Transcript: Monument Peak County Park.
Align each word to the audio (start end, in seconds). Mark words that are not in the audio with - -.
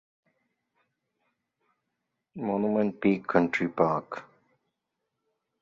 Monument 2.33 2.99
Peak 2.99 3.27
County 3.27 3.67
Park. 3.67 4.23